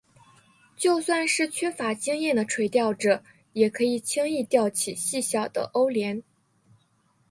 [0.75, 3.21] 就算是缺乏经验的垂钓者
[3.53, 6.23] 也可以轻易钓起细小的欧鲢。